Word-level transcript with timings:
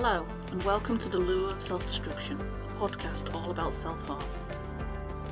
Hello, 0.00 0.24
and 0.52 0.62
welcome 0.62 0.96
to 0.96 1.08
The 1.08 1.18
Lure 1.18 1.50
of 1.50 1.60
Self 1.60 1.84
Destruction, 1.84 2.40
a 2.40 2.72
podcast 2.80 3.34
all 3.34 3.50
about 3.50 3.74
self 3.74 4.00
harm. 4.06 4.22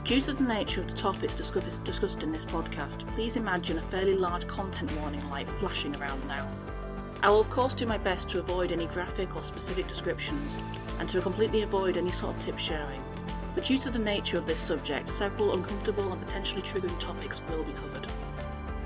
Due 0.02 0.20
to 0.22 0.32
the 0.32 0.42
nature 0.42 0.80
of 0.80 0.88
the 0.88 0.96
topics 0.96 1.36
discussed 1.36 2.24
in 2.24 2.32
this 2.32 2.44
podcast, 2.44 3.06
please 3.14 3.36
imagine 3.36 3.78
a 3.78 3.82
fairly 3.82 4.16
large 4.16 4.48
content 4.48 4.90
warning 4.96 5.24
light 5.30 5.48
flashing 5.48 5.94
around 5.94 6.26
now. 6.26 6.50
I 7.22 7.30
will, 7.30 7.38
of 7.38 7.48
course, 7.48 7.74
do 7.74 7.86
my 7.86 7.96
best 7.96 8.28
to 8.30 8.40
avoid 8.40 8.72
any 8.72 8.86
graphic 8.86 9.36
or 9.36 9.40
specific 9.40 9.86
descriptions 9.86 10.58
and 10.98 11.08
to 11.10 11.20
completely 11.20 11.62
avoid 11.62 11.96
any 11.96 12.10
sort 12.10 12.34
of 12.34 12.42
tip 12.42 12.58
sharing. 12.58 13.04
But 13.54 13.66
due 13.66 13.78
to 13.78 13.90
the 13.90 14.00
nature 14.00 14.36
of 14.36 14.46
this 14.46 14.58
subject, 14.58 15.10
several 15.10 15.54
uncomfortable 15.54 16.10
and 16.12 16.20
potentially 16.20 16.62
triggering 16.62 16.98
topics 16.98 17.40
will 17.48 17.62
be 17.62 17.72
covered. 17.74 18.08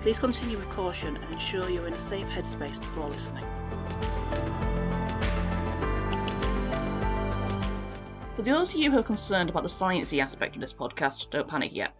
Please 0.02 0.18
continue 0.18 0.58
with 0.58 0.68
caution 0.68 1.16
and 1.16 1.32
ensure 1.32 1.70
you're 1.70 1.88
in 1.88 1.94
a 1.94 1.98
safe 1.98 2.28
headspace 2.28 2.78
before 2.78 3.08
listening. 3.08 3.46
For 8.40 8.46
those 8.46 8.72
of 8.72 8.80
you 8.80 8.90
who 8.90 8.98
are 8.98 9.02
concerned 9.02 9.50
about 9.50 9.64
the 9.64 9.68
sciencey 9.68 10.18
aspect 10.22 10.56
of 10.56 10.62
this 10.62 10.72
podcast, 10.72 11.28
don't 11.28 11.46
panic 11.46 11.74
yet. 11.74 11.94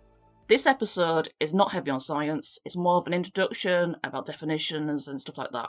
This 0.49 0.65
episode 0.65 1.29
is 1.39 1.53
not 1.53 1.71
heavy 1.71 1.91
on 1.91 2.01
science, 2.01 2.59
it's 2.65 2.79
more 2.79 2.97
of 2.97 3.07
an 3.07 3.13
introduction 3.13 3.95
about 4.03 4.25
definitions 4.25 5.07
and 5.07 5.21
stuff 5.21 5.37
like 5.37 5.51
that. 5.53 5.69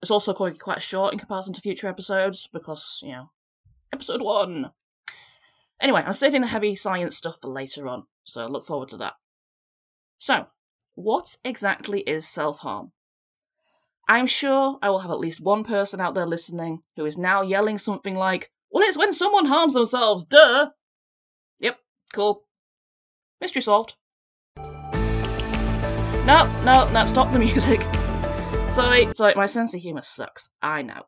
It's 0.00 0.10
also 0.10 0.32
going 0.32 0.54
to 0.54 0.58
be 0.58 0.62
quite 0.62 0.80
short 0.80 1.12
in 1.12 1.18
comparison 1.18 1.52
to 1.52 1.60
future 1.60 1.86
episodes 1.86 2.48
because, 2.50 3.00
you 3.02 3.12
know, 3.12 3.30
episode 3.92 4.22
one. 4.22 4.70
Anyway, 5.82 6.02
I'm 6.02 6.14
saving 6.14 6.40
the 6.40 6.46
heavy 6.46 6.76
science 6.76 7.14
stuff 7.14 7.38
for 7.42 7.48
later 7.48 7.86
on, 7.86 8.06
so 8.24 8.46
look 8.46 8.64
forward 8.64 8.88
to 8.88 8.96
that. 8.96 9.16
So, 10.18 10.46
what 10.94 11.36
exactly 11.44 12.00
is 12.00 12.26
self 12.26 12.60
harm? 12.60 12.92
I'm 14.08 14.28
sure 14.28 14.78
I 14.80 14.88
will 14.88 15.00
have 15.00 15.10
at 15.10 15.20
least 15.20 15.42
one 15.42 15.62
person 15.62 16.00
out 16.00 16.14
there 16.14 16.24
listening 16.26 16.80
who 16.96 17.04
is 17.04 17.18
now 17.18 17.42
yelling 17.42 17.76
something 17.76 18.14
like, 18.14 18.50
Well, 18.70 18.86
it's 18.86 18.98
when 18.98 19.12
someone 19.12 19.46
harms 19.46 19.74
themselves, 19.74 20.24
duh! 20.24 20.70
Yep, 21.60 21.78
cool. 22.12 22.42
Mystery 23.40 23.62
solved. 23.62 23.96
No, 26.26 26.44
no, 26.64 26.90
no, 26.90 27.04
stop 27.06 27.32
the 27.32 27.38
music. 27.48 27.80
Sorry, 28.70 29.12
sorry, 29.14 29.34
my 29.36 29.46
sense 29.46 29.74
of 29.74 29.80
humour 29.80 30.02
sucks. 30.02 30.50
I 30.60 30.82
know. 30.82 31.04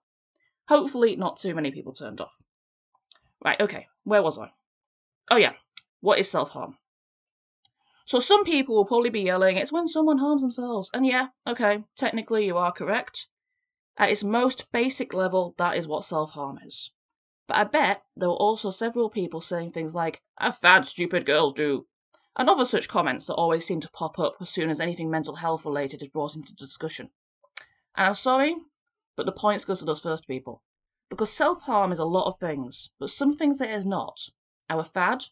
Hopefully, 0.68 1.16
not 1.16 1.38
too 1.38 1.54
many 1.54 1.70
people 1.70 1.92
turned 1.92 2.20
off. 2.20 2.36
Right, 3.44 3.60
okay, 3.60 3.88
where 4.04 4.22
was 4.22 4.38
I? 4.38 4.52
Oh, 5.30 5.36
yeah, 5.36 5.54
what 6.00 6.18
is 6.18 6.30
self 6.30 6.50
harm? 6.50 6.78
So 8.04 8.20
some 8.20 8.44
people 8.44 8.74
will 8.74 8.86
probably 8.86 9.10
be 9.10 9.20
yelling, 9.20 9.56
it's 9.56 9.72
when 9.72 9.88
someone 9.88 10.18
harms 10.18 10.42
themselves. 10.42 10.90
And 10.94 11.06
yeah, 11.06 11.28
okay, 11.46 11.84
technically 11.96 12.46
you 12.46 12.56
are 12.56 12.72
correct. 12.72 13.26
At 13.98 14.10
its 14.10 14.24
most 14.24 14.70
basic 14.72 15.12
level, 15.12 15.54
that 15.58 15.76
is 15.76 15.86
what 15.86 16.04
self 16.04 16.30
harm 16.30 16.58
is. 16.64 16.90
But 17.48 17.56
I 17.56 17.64
bet 17.64 18.04
there 18.14 18.28
were 18.28 18.34
also 18.36 18.68
several 18.68 19.08
people 19.08 19.40
saying 19.40 19.72
things 19.72 19.94
like, 19.94 20.22
a 20.36 20.52
fad 20.52 20.86
stupid 20.86 21.24
girls 21.24 21.54
do, 21.54 21.86
and 22.36 22.48
other 22.48 22.66
such 22.66 22.88
comments 22.88 23.26
that 23.26 23.36
always 23.36 23.64
seem 23.64 23.80
to 23.80 23.90
pop 23.90 24.18
up 24.18 24.36
as 24.42 24.50
soon 24.50 24.68
as 24.68 24.80
anything 24.80 25.10
mental 25.10 25.36
health 25.36 25.64
related 25.64 26.02
is 26.02 26.08
brought 26.08 26.36
into 26.36 26.54
discussion. 26.54 27.10
And 27.96 28.06
I'm 28.08 28.14
sorry, 28.14 28.54
but 29.16 29.24
the 29.24 29.32
points 29.32 29.64
goes 29.64 29.78
to 29.78 29.86
those 29.86 30.02
first 30.02 30.28
people. 30.28 30.62
Because 31.08 31.32
self 31.32 31.62
harm 31.62 31.90
is 31.90 31.98
a 31.98 32.04
lot 32.04 32.26
of 32.26 32.38
things, 32.38 32.90
but 32.98 33.08
some 33.08 33.34
things 33.34 33.62
it 33.62 33.70
is 33.70 33.86
not. 33.86 34.20
Our 34.68 34.84
fad, 34.84 35.24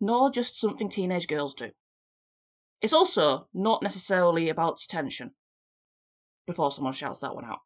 nor 0.00 0.30
just 0.30 0.56
something 0.56 0.88
teenage 0.88 1.26
girls 1.26 1.54
do. 1.54 1.72
It's 2.82 2.92
also 2.92 3.48
not 3.52 3.82
necessarily 3.82 4.48
about 4.48 4.80
attention. 4.80 5.34
Before 6.46 6.70
someone 6.70 6.92
shouts 6.92 7.18
that 7.18 7.34
one 7.34 7.44
out. 7.44 7.62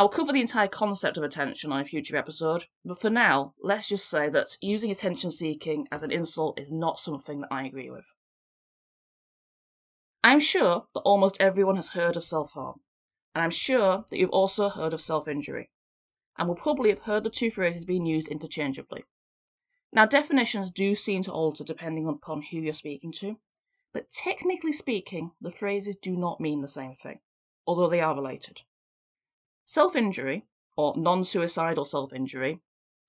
I'll 0.00 0.08
cover 0.08 0.32
the 0.32 0.40
entire 0.40 0.66
concept 0.66 1.18
of 1.18 1.24
attention 1.24 1.72
on 1.72 1.80
a 1.80 1.84
future 1.84 2.16
episode, 2.16 2.64
but 2.86 2.98
for 2.98 3.10
now, 3.10 3.52
let's 3.60 3.86
just 3.86 4.08
say 4.08 4.30
that 4.30 4.56
using 4.62 4.90
attention 4.90 5.30
seeking 5.30 5.86
as 5.92 6.02
an 6.02 6.10
insult 6.10 6.58
is 6.58 6.72
not 6.72 6.98
something 6.98 7.42
that 7.42 7.52
I 7.52 7.66
agree 7.66 7.90
with. 7.90 8.06
I'm 10.24 10.40
sure 10.40 10.86
that 10.94 11.00
almost 11.00 11.38
everyone 11.38 11.76
has 11.76 11.90
heard 11.90 12.16
of 12.16 12.24
self 12.24 12.52
harm, 12.52 12.80
and 13.34 13.44
I'm 13.44 13.50
sure 13.50 14.06
that 14.08 14.16
you've 14.16 14.30
also 14.30 14.70
heard 14.70 14.94
of 14.94 15.02
self 15.02 15.28
injury, 15.28 15.70
and 16.38 16.48
will 16.48 16.54
probably 16.54 16.88
have 16.88 17.00
heard 17.00 17.22
the 17.24 17.28
two 17.28 17.50
phrases 17.50 17.84
being 17.84 18.06
used 18.06 18.28
interchangeably. 18.28 19.04
Now, 19.92 20.06
definitions 20.06 20.70
do 20.70 20.94
seem 20.94 21.24
to 21.24 21.32
alter 21.32 21.62
depending 21.62 22.06
upon 22.06 22.40
who 22.40 22.56
you're 22.56 22.72
speaking 22.72 23.12
to, 23.18 23.38
but 23.92 24.10
technically 24.10 24.72
speaking, 24.72 25.32
the 25.42 25.52
phrases 25.52 25.98
do 25.98 26.16
not 26.16 26.40
mean 26.40 26.62
the 26.62 26.68
same 26.68 26.94
thing, 26.94 27.20
although 27.66 27.90
they 27.90 28.00
are 28.00 28.14
related. 28.14 28.62
Self 29.66 29.94
injury, 29.94 30.46
or 30.76 30.96
non 30.96 31.24
suicidal 31.24 31.84
self 31.84 32.12
injury, 32.12 32.60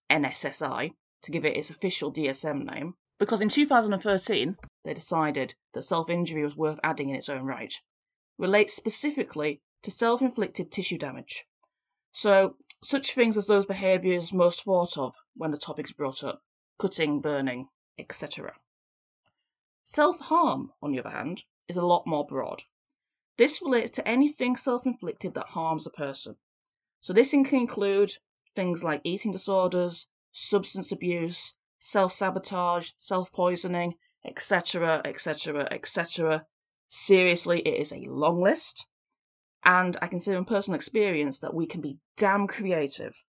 NSSI, 0.10 0.94
to 1.22 1.32
give 1.32 1.46
it 1.46 1.56
its 1.56 1.70
official 1.70 2.12
DSM 2.12 2.66
name, 2.66 2.96
because 3.18 3.40
in 3.40 3.50
2013 3.50 4.58
they 4.84 4.94
decided 4.94 5.56
that 5.74 5.84
self 5.84 6.10
injury 6.10 6.44
was 6.44 6.58
worth 6.58 6.80
adding 6.84 7.10
in 7.10 7.16
its 7.16 7.30
own 7.30 7.46
right, 7.46 7.74
relates 8.38 8.74
specifically 8.74 9.62
to 9.84 9.92
self 9.92 10.22
inflicted 10.22 10.72
tissue 10.72 10.98
damage. 10.98 11.46
So, 12.12 12.58
such 12.84 13.14
things 13.14 13.38
as 13.38 13.48
those 13.48 13.66
behaviours 13.66 14.34
most 14.34 14.64
thought 14.64 14.98
of 14.98 15.16
when 15.36 15.52
the 15.52 15.58
topic 15.58 15.86
is 15.86 15.94
brought 15.94 16.24
up 16.24 16.44
cutting, 16.78 17.22
burning, 17.22 17.70
etc. 17.98 18.56
Self 19.84 20.20
harm, 20.20 20.74
on 20.82 20.92
the 20.92 21.00
other 21.00 21.12
hand, 21.12 21.44
is 21.68 21.78
a 21.78 21.86
lot 21.86 22.06
more 22.06 22.26
broad. 22.26 22.64
This 23.42 23.60
relates 23.60 23.90
to 23.94 24.08
anything 24.08 24.56
self 24.56 24.86
inflicted 24.86 25.34
that 25.34 25.50
harms 25.50 25.88
a 25.88 25.90
person. 25.90 26.36
So, 27.00 27.12
this 27.12 27.32
can 27.32 27.44
include 27.56 28.18
things 28.56 28.84
like 28.84 29.02
eating 29.04 29.32
disorders, 29.32 30.06
substance 30.32 30.92
abuse, 30.92 31.56
self 31.80 32.14
sabotage, 32.14 32.92
self 32.98 33.32
poisoning, 33.32 33.96
etc., 34.24 35.02
etc., 35.04 35.68
etc. 35.72 36.46
Seriously, 36.86 37.62
it 37.62 37.82
is 37.82 37.92
a 37.92 38.06
long 38.06 38.44
list. 38.44 38.86
And 39.64 39.98
I 40.04 40.06
can 40.06 40.20
say 40.20 40.36
from 40.36 40.46
personal 40.46 40.76
experience 40.76 41.40
that 41.40 41.56
we 41.56 41.66
can 41.66 41.82
be 41.82 41.98
damn 42.18 42.46
creative. 42.46 43.24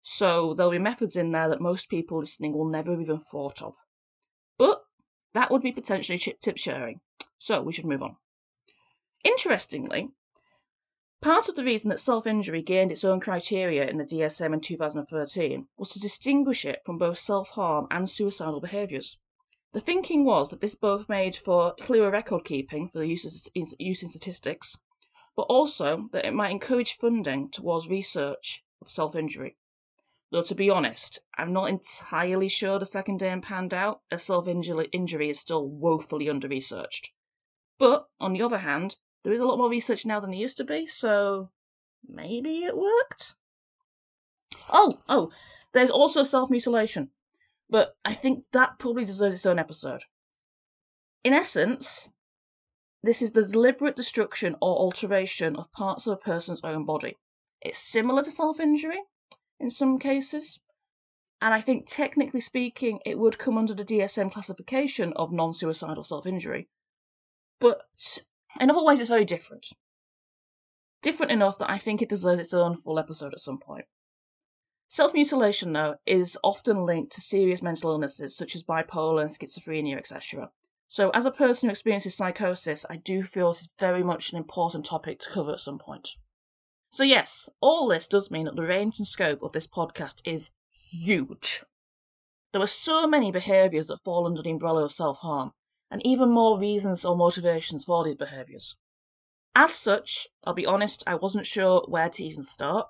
So, 0.00 0.54
there'll 0.54 0.72
be 0.72 0.78
methods 0.78 1.16
in 1.16 1.32
there 1.32 1.50
that 1.50 1.60
most 1.60 1.90
people 1.90 2.20
listening 2.20 2.54
will 2.54 2.70
never 2.70 2.98
even 2.98 3.20
thought 3.20 3.60
of. 3.60 3.74
But 4.56 4.84
that 5.34 5.50
would 5.50 5.60
be 5.60 5.72
potentially 5.72 6.16
tip 6.18 6.56
sharing. 6.56 7.02
So 7.38 7.60
we 7.60 7.74
should 7.74 7.84
move 7.84 8.02
on. 8.02 8.16
Interestingly, 9.24 10.10
part 11.22 11.48
of 11.48 11.56
the 11.56 11.64
reason 11.64 11.88
that 11.88 11.98
self 11.98 12.26
injury 12.26 12.60
gained 12.60 12.92
its 12.92 13.04
own 13.04 13.20
criteria 13.20 13.88
in 13.88 13.96
the 13.96 14.04
DSM 14.04 14.52
in 14.52 14.60
2013 14.60 15.66
was 15.78 15.88
to 15.90 15.98
distinguish 15.98 16.66
it 16.66 16.82
from 16.84 16.98
both 16.98 17.18
self 17.18 17.48
harm 17.50 17.86
and 17.90 18.08
suicidal 18.08 18.60
behaviours. 18.60 19.16
The 19.72 19.80
thinking 19.80 20.24
was 20.24 20.50
that 20.50 20.60
this 20.60 20.74
both 20.74 21.08
made 21.08 21.34
for 21.36 21.74
clearer 21.80 22.10
record 22.10 22.44
keeping 22.44 22.88
for 22.88 22.98
the 22.98 23.06
use, 23.06 23.24
of, 23.24 23.52
use 23.78 24.02
in 24.02 24.08
statistics, 24.08 24.76
but 25.34 25.42
also 25.42 26.08
that 26.12 26.26
it 26.26 26.34
might 26.34 26.50
encourage 26.50 26.92
funding 26.92 27.50
towards 27.50 27.88
research 27.88 28.62
of 28.80 28.90
self 28.90 29.16
injury. 29.16 29.56
Though 30.30 30.42
to 30.42 30.54
be 30.54 30.68
honest, 30.68 31.18
I'm 31.36 31.52
not 31.52 31.70
entirely 31.70 32.48
sure 32.48 32.78
the 32.78 32.86
second 32.86 33.22
aim 33.22 33.40
panned 33.40 33.72
out, 33.72 34.02
as 34.10 34.22
self 34.22 34.46
injury 34.48 35.30
is 35.30 35.40
still 35.40 35.66
woefully 35.66 36.28
under 36.28 36.46
researched. 36.46 37.10
But, 37.78 38.06
on 38.20 38.34
the 38.34 38.42
other 38.42 38.58
hand, 38.58 38.96
there 39.24 39.32
is 39.32 39.40
a 39.40 39.46
lot 39.46 39.58
more 39.58 39.70
research 39.70 40.06
now 40.06 40.20
than 40.20 40.30
there 40.30 40.38
used 40.38 40.58
to 40.58 40.64
be, 40.64 40.86
so 40.86 41.50
maybe 42.06 42.64
it 42.64 42.76
worked? 42.76 43.34
Oh, 44.70 44.98
oh, 45.08 45.32
there's 45.72 45.90
also 45.90 46.22
self 46.22 46.50
mutilation, 46.50 47.10
but 47.68 47.96
I 48.04 48.14
think 48.14 48.44
that 48.52 48.78
probably 48.78 49.04
deserves 49.04 49.36
its 49.36 49.46
own 49.46 49.58
episode. 49.58 50.04
In 51.24 51.32
essence, 51.32 52.10
this 53.02 53.22
is 53.22 53.32
the 53.32 53.46
deliberate 53.46 53.96
destruction 53.96 54.56
or 54.60 54.76
alteration 54.76 55.56
of 55.56 55.72
parts 55.72 56.06
of 56.06 56.12
a 56.12 56.16
person's 56.16 56.62
own 56.62 56.84
body. 56.84 57.16
It's 57.62 57.78
similar 57.78 58.22
to 58.22 58.30
self 58.30 58.60
injury, 58.60 59.00
in 59.58 59.70
some 59.70 59.98
cases. 59.98 60.60
And 61.40 61.52
I 61.52 61.60
think, 61.60 61.86
technically 61.86 62.40
speaking, 62.40 63.00
it 63.04 63.18
would 63.18 63.38
come 63.38 63.58
under 63.58 63.74
the 63.74 63.84
DSM 63.84 64.32
classification 64.32 65.12
of 65.14 65.32
non 65.32 65.54
suicidal 65.54 66.04
self 66.04 66.26
injury. 66.26 66.68
But 67.58 67.82
in 68.60 68.70
other 68.70 68.84
ways, 68.84 69.00
it's 69.00 69.08
very 69.08 69.24
different. 69.24 69.68
Different 71.02 71.32
enough 71.32 71.58
that 71.58 71.70
I 71.70 71.78
think 71.78 72.00
it 72.00 72.08
deserves 72.08 72.40
its 72.40 72.54
own 72.54 72.76
full 72.76 72.98
episode 72.98 73.34
at 73.34 73.40
some 73.40 73.58
point. 73.58 73.86
Self 74.88 75.12
mutilation, 75.12 75.72
though, 75.72 75.96
is 76.06 76.38
often 76.44 76.86
linked 76.86 77.12
to 77.14 77.20
serious 77.20 77.62
mental 77.62 77.90
illnesses 77.90 78.36
such 78.36 78.54
as 78.54 78.62
bipolar 78.62 79.22
and 79.22 79.30
schizophrenia, 79.30 79.96
etc. 79.96 80.52
So, 80.86 81.10
as 81.10 81.26
a 81.26 81.30
person 81.30 81.68
who 81.68 81.72
experiences 81.72 82.14
psychosis, 82.14 82.86
I 82.88 82.98
do 82.98 83.24
feel 83.24 83.50
this 83.50 83.62
is 83.62 83.70
very 83.78 84.02
much 84.02 84.30
an 84.30 84.38
important 84.38 84.84
topic 84.84 85.18
to 85.20 85.30
cover 85.30 85.52
at 85.52 85.60
some 85.60 85.78
point. 85.78 86.10
So, 86.90 87.02
yes, 87.02 87.48
all 87.60 87.88
this 87.88 88.06
does 88.06 88.30
mean 88.30 88.44
that 88.44 88.54
the 88.54 88.62
range 88.62 88.98
and 88.98 89.08
scope 89.08 89.42
of 89.42 89.50
this 89.50 89.66
podcast 89.66 90.22
is 90.24 90.50
huge. 90.70 91.64
There 92.52 92.62
are 92.62 92.68
so 92.68 93.08
many 93.08 93.32
behaviours 93.32 93.88
that 93.88 94.04
fall 94.04 94.26
under 94.26 94.42
the 94.42 94.52
umbrella 94.52 94.84
of 94.84 94.92
self 94.92 95.18
harm, 95.18 95.54
and 95.90 96.04
even 96.06 96.30
more 96.30 96.58
reasons 96.58 97.04
or 97.04 97.16
motivations 97.16 97.84
for 97.84 98.04
these 98.04 98.16
behaviours. 98.16 98.76
As 99.54 99.72
such, 99.72 100.26
I'll 100.44 100.54
be 100.54 100.66
honest, 100.66 101.04
I 101.06 101.14
wasn't 101.14 101.46
sure 101.46 101.84
where 101.86 102.08
to 102.08 102.24
even 102.24 102.42
start. 102.42 102.88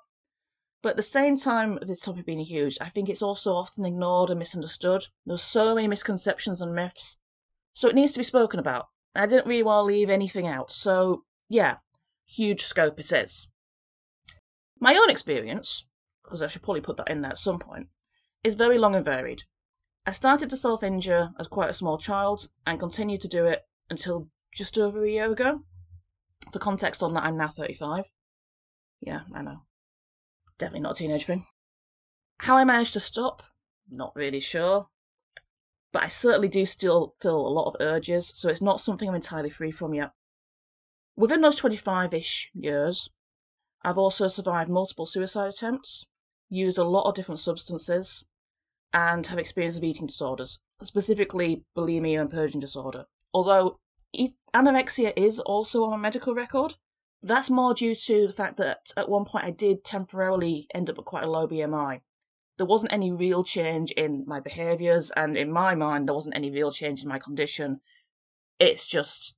But 0.81 0.91
at 0.91 0.95
the 0.95 1.01
same 1.01 1.37
time 1.37 1.77
of 1.77 1.87
this 1.87 2.01
topic 2.01 2.25
being 2.25 2.39
huge, 2.39 2.77
I 2.79 2.89
think 2.89 3.09
it's 3.09 3.21
also 3.21 3.53
often 3.53 3.85
ignored 3.85 4.29
and 4.29 4.39
misunderstood. 4.39 5.05
There's 5.25 5.43
so 5.43 5.75
many 5.75 5.87
misconceptions 5.87 6.61
and 6.61 6.73
myths. 6.73 7.17
So 7.73 7.87
it 7.89 7.95
needs 7.95 8.13
to 8.13 8.19
be 8.19 8.23
spoken 8.23 8.59
about. 8.59 8.87
I 9.13 9.25
didn't 9.25 9.47
really 9.47 9.63
want 9.63 9.83
to 9.83 9.93
leave 9.93 10.09
anything 10.09 10.47
out. 10.47 10.71
So, 10.71 11.23
yeah, 11.49 11.77
huge 12.27 12.61
scope 12.61 12.99
it 12.99 13.11
is. 13.11 13.47
My 14.79 14.95
own 14.95 15.09
experience, 15.09 15.85
because 16.23 16.41
I 16.41 16.47
should 16.47 16.63
probably 16.63 16.81
put 16.81 16.97
that 16.97 17.09
in 17.09 17.21
there 17.21 17.31
at 17.31 17.37
some 17.37 17.59
point, 17.59 17.87
is 18.43 18.55
very 18.55 18.77
long 18.77 18.95
and 18.95 19.05
varied. 19.05 19.43
I 20.07 20.11
started 20.11 20.51
to 20.51 20.57
self 20.57 20.83
injure 20.83 21.33
as 21.39 21.47
quite 21.47 21.71
a 21.71 21.73
small 21.73 21.97
child 21.97 22.47
and 22.67 22.79
continued 22.79 23.21
to 23.21 23.27
do 23.27 23.45
it 23.45 23.67
until 23.89 24.29
just 24.53 24.77
over 24.77 25.03
a 25.03 25.09
year 25.09 25.31
ago. 25.31 25.63
For 26.51 26.59
context 26.59 27.01
on 27.01 27.15
that, 27.15 27.23
I'm 27.23 27.37
now 27.37 27.47
35. 27.47 28.11
Yeah, 29.01 29.21
I 29.33 29.41
know. 29.41 29.63
Definitely 30.59 30.81
not 30.81 30.91
a 30.91 30.95
teenage 30.95 31.25
thing. 31.25 31.47
How 32.37 32.55
I 32.55 32.65
managed 32.65 32.93
to 32.93 32.99
stop, 32.99 33.41
not 33.89 34.15
really 34.15 34.39
sure. 34.39 34.89
But 35.91 36.03
I 36.03 36.07
certainly 36.07 36.49
do 36.49 36.67
still 36.67 37.15
feel 37.19 37.35
a 37.35 37.49
lot 37.49 37.73
of 37.73 37.81
urges, 37.81 38.31
so 38.35 38.47
it's 38.47 38.61
not 38.61 38.81
something 38.81 39.09
I'm 39.09 39.15
entirely 39.15 39.49
free 39.49 39.71
from 39.71 39.95
yet. 39.95 40.11
Within 41.15 41.41
those 41.41 41.55
25 41.55 42.13
ish 42.13 42.51
years, 42.53 43.09
I've 43.81 43.97
also 43.97 44.27
survived 44.27 44.69
multiple 44.69 45.07
suicide 45.07 45.49
attempts, 45.49 46.05
used 46.47 46.77
a 46.77 46.83
lot 46.83 47.09
of 47.09 47.15
different 47.15 47.39
substances, 47.39 48.23
and 48.95 49.27
have 49.27 49.37
experience 49.37 49.75
of 49.75 49.83
eating 49.83 50.07
disorders, 50.07 50.57
specifically 50.81 51.65
bulimia 51.75 52.21
and 52.21 52.31
purging 52.31 52.61
disorder. 52.61 53.05
Although 53.33 53.75
anorexia 54.53 55.11
is 55.17 55.41
also 55.41 55.83
on 55.83 55.91
my 55.91 55.97
medical 55.97 56.33
record, 56.33 56.75
that's 57.21 57.49
more 57.49 57.73
due 57.73 57.93
to 57.93 58.27
the 58.27 58.33
fact 58.33 58.55
that 58.55 58.93
at 58.95 59.09
one 59.09 59.25
point 59.25 59.43
I 59.43 59.51
did 59.51 59.83
temporarily 59.83 60.67
end 60.73 60.89
up 60.89 60.97
at 60.97 61.03
quite 61.03 61.25
a 61.25 61.29
low 61.29 61.45
BMI. 61.45 61.99
There 62.55 62.65
wasn't 62.65 62.93
any 62.93 63.11
real 63.11 63.43
change 63.43 63.91
in 63.91 64.23
my 64.25 64.39
behaviours, 64.39 65.11
and 65.11 65.35
in 65.35 65.51
my 65.51 65.75
mind, 65.75 66.07
there 66.07 66.15
wasn't 66.15 66.37
any 66.37 66.49
real 66.49 66.71
change 66.71 67.01
in 67.01 67.09
my 67.09 67.19
condition. 67.19 67.81
It's 68.59 68.87
just 68.87 69.35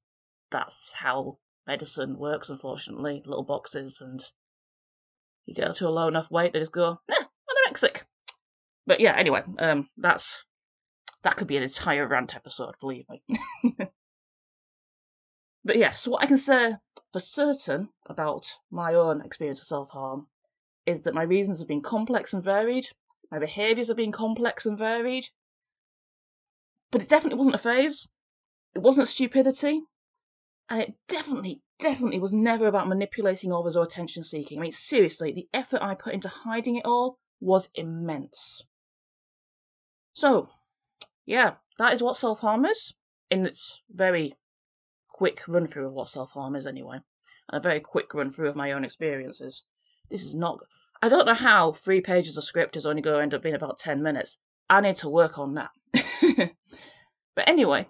that's 0.51 0.93
how 0.93 1.39
medicine 1.65 2.19
works, 2.19 2.51
unfortunately. 2.51 3.23
Little 3.25 3.43
boxes, 3.43 4.01
and 4.01 4.23
you 5.47 5.55
get 5.55 5.75
to 5.77 5.87
a 5.87 5.89
low 5.89 6.07
enough 6.07 6.29
weight, 6.29 6.53
they 6.53 6.59
just 6.59 6.71
go, 6.71 6.99
eh, 7.09 7.23
anorexic. 7.49 8.03
But 8.87 9.01
yeah, 9.01 9.15
anyway, 9.17 9.43
um, 9.59 9.89
that's 9.97 10.43
that 11.23 11.35
could 11.35 11.47
be 11.47 11.57
an 11.57 11.63
entire 11.63 12.07
rant 12.07 12.37
episode, 12.37 12.75
believe 12.79 13.05
me. 13.09 13.21
but 15.65 15.75
yes, 15.75 15.77
yeah, 15.77 15.89
so 15.89 16.11
what 16.11 16.23
I 16.23 16.27
can 16.27 16.37
say 16.37 16.75
for 17.11 17.19
certain 17.19 17.89
about 18.05 18.49
my 18.71 18.93
own 18.93 19.21
experience 19.25 19.59
of 19.59 19.67
self 19.67 19.89
harm 19.89 20.27
is 20.85 21.01
that 21.01 21.13
my 21.13 21.23
reasons 21.23 21.59
have 21.59 21.67
been 21.67 21.81
complex 21.81 22.33
and 22.33 22.41
varied, 22.41 22.87
my 23.29 23.39
behaviours 23.39 23.89
have 23.89 23.97
been 23.97 24.13
complex 24.13 24.65
and 24.65 24.77
varied, 24.77 25.25
but 26.89 27.01
it 27.01 27.09
definitely 27.09 27.37
wasn't 27.37 27.55
a 27.55 27.59
phase, 27.59 28.07
it 28.73 28.79
wasn't 28.79 29.09
stupidity, 29.09 29.81
and 30.69 30.81
it 30.81 30.93
definitely, 31.09 31.61
definitely 31.77 32.19
was 32.19 32.31
never 32.31 32.67
about 32.67 32.87
manipulating 32.87 33.51
others 33.51 33.75
or 33.75 33.83
attention 33.83 34.23
seeking. 34.23 34.59
I 34.59 34.61
mean, 34.61 34.71
seriously, 34.71 35.33
the 35.33 35.49
effort 35.53 35.81
I 35.81 35.93
put 35.93 36.13
into 36.13 36.29
hiding 36.29 36.77
it 36.77 36.85
all 36.85 37.19
was 37.41 37.69
immense. 37.75 38.63
So, 40.17 40.49
yeah, 41.27 41.57
that 41.77 41.93
is 41.93 42.01
what 42.01 42.17
self 42.17 42.39
harm 42.39 42.65
is 42.65 42.95
in 43.29 43.45
its 43.45 43.79
very 43.87 44.33
quick 45.09 45.43
run 45.47 45.67
through 45.67 45.85
of 45.85 45.93
what 45.93 46.07
self 46.07 46.31
harm 46.31 46.55
is, 46.55 46.65
anyway, 46.65 47.01
and 47.47 47.59
a 47.59 47.59
very 47.59 47.79
quick 47.79 48.15
run 48.15 48.31
through 48.31 48.49
of 48.49 48.55
my 48.55 48.71
own 48.71 48.83
experiences. 48.83 49.63
This 50.09 50.23
is 50.23 50.33
not. 50.33 50.57
I 51.03 51.09
don't 51.09 51.27
know 51.27 51.35
how 51.35 51.71
three 51.71 52.01
pages 52.01 52.35
of 52.35 52.45
script 52.45 52.75
is 52.75 52.87
only 52.87 53.03
going 53.03 53.17
to 53.17 53.21
end 53.21 53.33
up 53.35 53.43
being 53.43 53.53
about 53.53 53.77
10 53.77 54.01
minutes. 54.01 54.39
I 54.67 54.81
need 54.81 54.95
to 54.97 55.07
work 55.07 55.37
on 55.37 55.53
that. 55.53 55.69
but 57.35 57.47
anyway, 57.47 57.87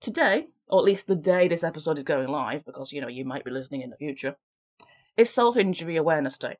today, 0.00 0.46
or 0.68 0.78
at 0.78 0.86
least 0.86 1.06
the 1.06 1.16
day 1.16 1.48
this 1.48 1.64
episode 1.64 1.98
is 1.98 2.04
going 2.04 2.28
live, 2.28 2.64
because 2.64 2.94
you 2.94 3.02
know 3.02 3.08
you 3.08 3.26
might 3.26 3.44
be 3.44 3.50
listening 3.50 3.82
in 3.82 3.90
the 3.90 3.96
future, 3.96 4.36
is 5.18 5.28
Self 5.28 5.58
Injury 5.58 5.96
Awareness 5.96 6.38
Day, 6.38 6.56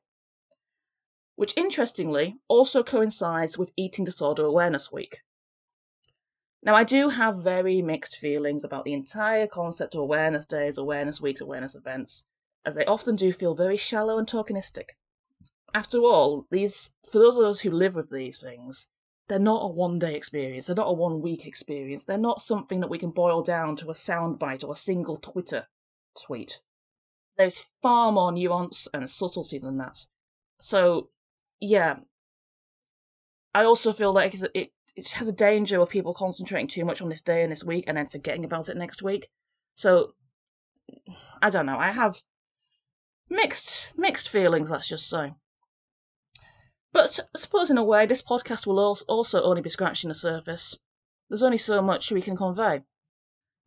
which 1.39 1.55
interestingly 1.55 2.37
also 2.49 2.83
coincides 2.83 3.57
with 3.57 3.71
Eating 3.77 4.03
Disorder 4.03 4.43
Awareness 4.43 4.91
Week. 4.91 5.19
Now, 6.61 6.75
I 6.75 6.83
do 6.83 7.07
have 7.07 7.41
very 7.41 7.81
mixed 7.81 8.17
feelings 8.17 8.65
about 8.65 8.83
the 8.83 8.91
entire 8.91 9.47
concept 9.47 9.95
of 9.95 10.01
awareness 10.01 10.45
days, 10.45 10.77
awareness 10.77 11.21
weeks, 11.21 11.39
awareness 11.39 11.75
events, 11.75 12.25
as 12.65 12.75
they 12.75 12.83
often 12.83 13.15
do 13.15 13.31
feel 13.31 13.55
very 13.55 13.77
shallow 13.77 14.17
and 14.17 14.27
tokenistic. 14.27 14.97
After 15.73 15.99
all, 15.99 16.45
these 16.51 16.91
for 17.09 17.19
those 17.19 17.37
of 17.37 17.45
us 17.45 17.61
who 17.61 17.71
live 17.71 17.95
with 17.95 18.09
these 18.09 18.37
things, 18.37 18.89
they're 19.29 19.39
not 19.39 19.63
a 19.63 19.67
one 19.67 19.97
day 19.97 20.15
experience, 20.15 20.65
they're 20.65 20.75
not 20.75 20.89
a 20.89 20.93
one 20.93 21.21
week 21.21 21.45
experience, 21.45 22.03
they're 22.03 22.17
not 22.17 22.41
something 22.41 22.81
that 22.81 22.89
we 22.89 22.99
can 22.99 23.11
boil 23.11 23.43
down 23.43 23.77
to 23.77 23.91
a 23.91 23.93
soundbite 23.93 24.65
or 24.65 24.73
a 24.73 24.75
single 24.75 25.15
Twitter 25.15 25.69
tweet. 26.21 26.59
There's 27.37 27.61
far 27.81 28.11
more 28.11 28.33
nuance 28.33 28.89
and 28.93 29.09
subtlety 29.09 29.57
than 29.57 29.77
that. 29.77 30.05
So, 30.59 31.11
yeah. 31.59 31.97
I 33.53 33.63
also 33.63 33.93
feel 33.93 34.13
like 34.13 34.35
it 34.53 34.71
it 34.95 35.11
has 35.11 35.27
a 35.27 35.33
danger 35.33 35.79
of 35.79 35.89
people 35.89 36.13
concentrating 36.13 36.67
too 36.67 36.85
much 36.85 37.01
on 37.01 37.09
this 37.09 37.21
day 37.21 37.43
and 37.43 37.51
this 37.51 37.63
week 37.63 37.85
and 37.87 37.97
then 37.97 38.07
forgetting 38.07 38.43
about 38.43 38.69
it 38.69 38.77
next 38.77 39.01
week. 39.01 39.29
So 39.75 40.13
I 41.41 41.49
don't 41.49 41.65
know. 41.65 41.77
I 41.77 41.91
have 41.91 42.21
mixed 43.29 43.87
mixed 43.95 44.29
feelings. 44.29 44.71
Let's 44.71 44.87
just 44.87 45.09
say. 45.09 45.33
But 46.91 47.19
I 47.35 47.37
suppose 47.37 47.69
in 47.69 47.77
a 47.77 47.83
way, 47.83 48.05
this 48.05 48.23
podcast 48.23 48.65
will 48.65 48.79
also 48.79 49.43
only 49.43 49.61
be 49.61 49.69
scratching 49.69 50.07
the 50.07 50.15
surface. 50.15 50.77
There's 51.29 51.43
only 51.43 51.59
so 51.59 51.81
much 51.83 52.11
we 52.11 52.21
can 52.21 52.35
convey, 52.35 52.81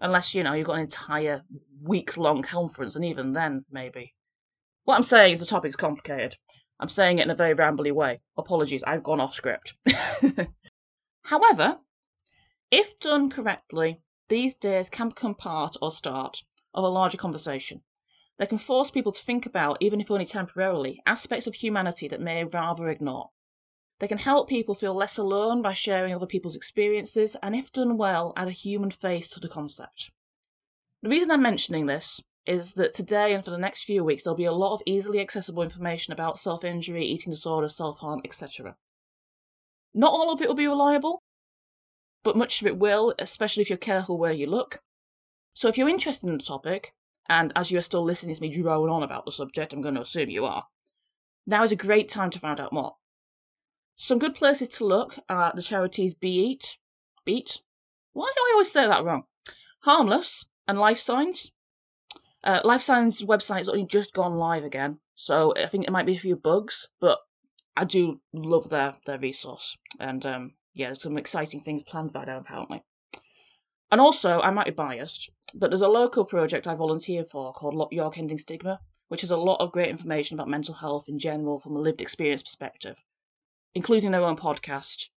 unless 0.00 0.34
you 0.34 0.42
know 0.42 0.54
you've 0.54 0.66
got 0.66 0.74
an 0.74 0.80
entire 0.80 1.42
weeks 1.80 2.18
long 2.18 2.42
conference, 2.42 2.96
and 2.96 3.04
even 3.04 3.32
then, 3.32 3.64
maybe. 3.70 4.14
What 4.84 4.96
I'm 4.96 5.04
saying 5.04 5.34
is 5.34 5.40
the 5.40 5.46
topic's 5.46 5.76
complicated. 5.76 6.36
I'm 6.82 6.88
saying 6.88 7.20
it 7.20 7.22
in 7.22 7.30
a 7.30 7.36
very 7.36 7.54
rambly 7.54 7.92
way. 7.92 8.18
Apologies, 8.36 8.82
I've 8.82 9.04
gone 9.04 9.20
off 9.20 9.34
script. 9.34 9.74
However, 11.22 11.78
if 12.72 12.98
done 12.98 13.30
correctly, 13.30 14.00
these 14.28 14.56
days 14.56 14.90
can 14.90 15.10
become 15.10 15.36
part 15.36 15.76
or 15.80 15.92
start 15.92 16.42
of 16.74 16.82
a 16.82 16.88
larger 16.88 17.18
conversation. 17.18 17.84
They 18.36 18.46
can 18.46 18.58
force 18.58 18.90
people 18.90 19.12
to 19.12 19.22
think 19.22 19.46
about, 19.46 19.76
even 19.80 20.00
if 20.00 20.10
only 20.10 20.24
temporarily, 20.24 21.00
aspects 21.06 21.46
of 21.46 21.54
humanity 21.54 22.08
that 22.08 22.20
may 22.20 22.42
rather 22.42 22.88
ignore. 22.88 23.30
They 24.00 24.08
can 24.08 24.18
help 24.18 24.48
people 24.48 24.74
feel 24.74 24.92
less 24.92 25.18
alone 25.18 25.62
by 25.62 25.74
sharing 25.74 26.12
other 26.12 26.26
people's 26.26 26.56
experiences, 26.56 27.36
and 27.44 27.54
if 27.54 27.70
done 27.70 27.96
well, 27.96 28.32
add 28.36 28.48
a 28.48 28.50
human 28.50 28.90
face 28.90 29.30
to 29.30 29.38
the 29.38 29.48
concept. 29.48 30.10
The 31.00 31.10
reason 31.10 31.30
I'm 31.30 31.42
mentioning 31.42 31.86
this 31.86 32.20
is 32.46 32.74
that 32.74 32.92
today 32.92 33.34
and 33.34 33.44
for 33.44 33.50
the 33.50 33.58
next 33.58 33.84
few 33.84 34.02
weeks 34.02 34.22
there'll 34.22 34.36
be 34.36 34.44
a 34.44 34.52
lot 34.52 34.74
of 34.74 34.82
easily 34.86 35.20
accessible 35.20 35.62
information 35.62 36.12
about 36.12 36.38
self 36.38 36.64
injury, 36.64 37.04
eating 37.04 37.32
disorder, 37.32 37.68
self 37.68 37.98
harm, 37.98 38.20
etc. 38.24 38.76
Not 39.94 40.12
all 40.12 40.32
of 40.32 40.40
it 40.40 40.48
will 40.48 40.54
be 40.54 40.66
reliable, 40.66 41.22
but 42.22 42.36
much 42.36 42.60
of 42.60 42.66
it 42.66 42.78
will, 42.78 43.14
especially 43.18 43.62
if 43.62 43.70
you're 43.70 43.76
careful 43.76 44.18
where 44.18 44.32
you 44.32 44.46
look. 44.46 44.82
So 45.54 45.68
if 45.68 45.76
you're 45.76 45.88
interested 45.88 46.28
in 46.28 46.38
the 46.38 46.42
topic, 46.42 46.94
and 47.28 47.52
as 47.54 47.70
you 47.70 47.78
are 47.78 47.82
still 47.82 48.02
listening 48.02 48.34
to 48.34 48.40
me 48.40 48.50
drone 48.50 48.88
on 48.88 49.02
about 49.02 49.24
the 49.24 49.32
subject, 49.32 49.72
I'm 49.72 49.82
going 49.82 49.94
to 49.94 50.00
assume 50.02 50.30
you 50.30 50.44
are, 50.44 50.66
now 51.46 51.62
is 51.62 51.72
a 51.72 51.76
great 51.76 52.08
time 52.08 52.30
to 52.30 52.38
find 52.38 52.58
out 52.58 52.72
more. 52.72 52.96
Some 53.96 54.18
good 54.18 54.34
places 54.34 54.68
to 54.70 54.84
look 54.84 55.18
are 55.28 55.52
the 55.54 55.62
charities 55.62 56.14
Beat, 56.14 56.78
Beat, 57.24 57.60
why 58.12 58.32
do 58.34 58.42
I 58.42 58.50
always 58.52 58.70
say 58.70 58.86
that 58.86 59.04
wrong? 59.04 59.24
Harmless 59.80 60.44
and 60.66 60.78
Life 60.78 61.00
Signs. 61.00 61.50
Uh, 62.44 62.60
Life 62.64 62.82
Signs 62.82 63.22
website's 63.22 63.68
only 63.68 63.86
just 63.86 64.12
gone 64.12 64.34
live 64.34 64.64
again, 64.64 64.98
so 65.14 65.54
I 65.56 65.66
think 65.66 65.84
it 65.84 65.92
might 65.92 66.06
be 66.06 66.16
a 66.16 66.18
few 66.18 66.34
bugs, 66.34 66.88
but 67.00 67.20
I 67.76 67.84
do 67.84 68.20
love 68.32 68.68
their 68.68 68.94
their 69.06 69.18
resource, 69.18 69.76
and 70.00 70.26
um, 70.26 70.54
yeah, 70.74 70.88
there's 70.88 71.02
some 71.02 71.18
exciting 71.18 71.60
things 71.60 71.82
planned 71.82 72.12
by 72.12 72.24
them 72.24 72.38
apparently. 72.38 72.82
And 73.92 74.00
also, 74.00 74.40
I 74.40 74.50
might 74.50 74.64
be 74.64 74.72
biased, 74.72 75.30
but 75.54 75.70
there's 75.70 75.82
a 75.82 75.88
local 75.88 76.24
project 76.24 76.66
I 76.66 76.74
volunteer 76.74 77.24
for 77.24 77.52
called 77.52 77.92
York 77.92 78.18
Ending 78.18 78.38
Stigma, 78.38 78.80
which 79.08 79.20
has 79.20 79.30
a 79.30 79.36
lot 79.36 79.60
of 79.60 79.70
great 79.70 79.90
information 79.90 80.34
about 80.34 80.48
mental 80.48 80.74
health 80.74 81.08
in 81.08 81.18
general 81.18 81.60
from 81.60 81.76
a 81.76 81.80
lived 81.80 82.00
experience 82.00 82.42
perspective, 82.42 82.96
including 83.74 84.10
their 84.10 84.24
own 84.24 84.36
podcast. 84.36 85.10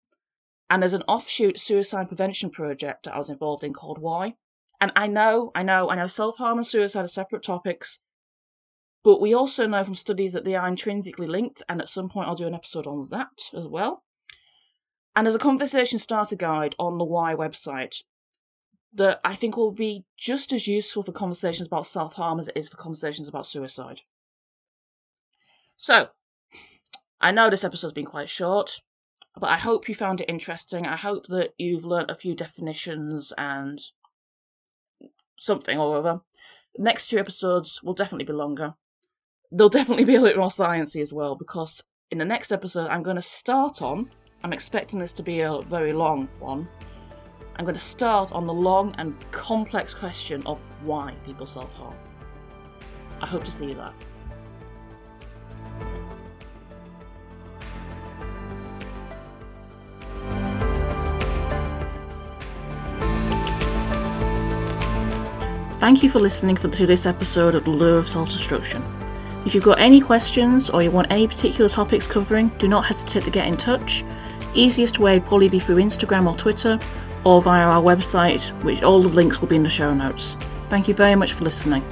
And 0.68 0.82
there's 0.82 0.92
an 0.92 1.04
offshoot 1.08 1.60
suicide 1.60 2.08
prevention 2.08 2.50
project 2.50 3.04
that 3.04 3.14
I 3.14 3.18
was 3.18 3.30
involved 3.30 3.64
in 3.64 3.72
called 3.72 3.98
Why. 3.98 4.34
And 4.84 4.92
I 4.96 5.06
know, 5.06 5.50
I 5.54 5.62
know, 5.62 5.88
I 5.88 5.94
know 5.94 6.06
self 6.06 6.36
harm 6.36 6.58
and 6.58 6.66
suicide 6.66 7.06
are 7.06 7.08
separate 7.08 7.42
topics, 7.42 8.00
but 9.02 9.18
we 9.18 9.32
also 9.32 9.66
know 9.66 9.82
from 9.82 9.94
studies 9.94 10.34
that 10.34 10.44
they 10.44 10.56
are 10.56 10.68
intrinsically 10.68 11.26
linked, 11.26 11.62
and 11.70 11.80
at 11.80 11.88
some 11.88 12.10
point 12.10 12.28
I'll 12.28 12.34
do 12.34 12.46
an 12.46 12.54
episode 12.54 12.86
on 12.86 13.08
that 13.08 13.48
as 13.54 13.66
well. 13.66 14.04
And 15.16 15.24
there's 15.24 15.34
a 15.34 15.38
conversation 15.38 15.98
starter 15.98 16.36
guide 16.36 16.74
on 16.78 16.98
the 16.98 17.04
Why 17.06 17.34
website 17.34 18.02
that 18.92 19.22
I 19.24 19.36
think 19.36 19.56
will 19.56 19.72
be 19.72 20.04
just 20.18 20.52
as 20.52 20.66
useful 20.66 21.02
for 21.02 21.12
conversations 21.12 21.66
about 21.66 21.86
self 21.86 22.12
harm 22.12 22.38
as 22.38 22.48
it 22.48 22.56
is 22.58 22.68
for 22.68 22.76
conversations 22.76 23.26
about 23.26 23.46
suicide. 23.46 24.02
So, 25.78 26.10
I 27.22 27.30
know 27.30 27.48
this 27.48 27.64
episode's 27.64 27.94
been 27.94 28.04
quite 28.04 28.28
short, 28.28 28.82
but 29.34 29.48
I 29.48 29.56
hope 29.56 29.88
you 29.88 29.94
found 29.94 30.20
it 30.20 30.28
interesting. 30.28 30.86
I 30.86 30.96
hope 30.96 31.28
that 31.28 31.54
you've 31.56 31.86
learnt 31.86 32.10
a 32.10 32.14
few 32.14 32.34
definitions 32.34 33.32
and 33.38 33.80
something 35.36 35.78
or 35.78 35.96
other. 35.96 36.20
Next 36.78 37.08
two 37.08 37.18
episodes 37.18 37.82
will 37.82 37.94
definitely 37.94 38.24
be 38.24 38.32
longer. 38.32 38.74
They'll 39.52 39.68
definitely 39.68 40.04
be 40.04 40.16
a 40.16 40.20
little 40.20 40.40
more 40.40 40.48
sciencey 40.50 41.00
as 41.00 41.12
well, 41.12 41.36
because 41.36 41.82
in 42.10 42.18
the 42.18 42.24
next 42.24 42.52
episode 42.52 42.88
I'm 42.88 43.02
going 43.02 43.16
to 43.16 43.22
start 43.22 43.82
on. 43.82 44.10
I'm 44.42 44.52
expecting 44.52 44.98
this 44.98 45.12
to 45.14 45.22
be 45.22 45.40
a 45.40 45.60
very 45.62 45.92
long 45.92 46.28
one. 46.38 46.68
I'm 47.56 47.64
going 47.64 47.76
to 47.76 47.80
start 47.80 48.32
on 48.32 48.46
the 48.46 48.52
long 48.52 48.94
and 48.98 49.14
complex 49.30 49.94
question 49.94 50.42
of 50.46 50.60
why 50.82 51.14
people 51.24 51.46
self 51.46 51.72
harm. 51.74 51.96
I 53.20 53.26
hope 53.26 53.44
to 53.44 53.52
see 53.52 53.66
you 53.68 53.74
there. 53.74 53.92
Thank 65.84 66.02
you 66.02 66.08
for 66.08 66.18
listening 66.18 66.56
for 66.56 66.68
to 66.68 66.86
this 66.86 67.04
episode 67.04 67.54
of 67.54 67.64
The 67.64 67.70
Lure 67.70 67.98
of 67.98 68.08
Self 68.08 68.32
Destruction. 68.32 68.82
If 69.44 69.54
you've 69.54 69.64
got 69.64 69.78
any 69.78 70.00
questions 70.00 70.70
or 70.70 70.82
you 70.82 70.90
want 70.90 71.12
any 71.12 71.28
particular 71.28 71.68
topics 71.68 72.06
covering, 72.06 72.48
do 72.56 72.68
not 72.68 72.86
hesitate 72.86 73.24
to 73.24 73.30
get 73.30 73.46
in 73.46 73.58
touch. 73.58 74.02
Easiest 74.54 74.98
way 74.98 75.18
would 75.18 75.28
probably 75.28 75.50
be 75.50 75.58
through 75.58 75.76
Instagram 75.76 76.26
or 76.26 76.38
Twitter 76.38 76.78
or 77.24 77.42
via 77.42 77.66
our 77.66 77.82
website, 77.82 78.48
which 78.62 78.82
all 78.82 79.02
the 79.02 79.08
links 79.08 79.42
will 79.42 79.48
be 79.48 79.56
in 79.56 79.62
the 79.62 79.68
show 79.68 79.92
notes. 79.92 80.38
Thank 80.70 80.88
you 80.88 80.94
very 80.94 81.16
much 81.16 81.34
for 81.34 81.44
listening. 81.44 81.84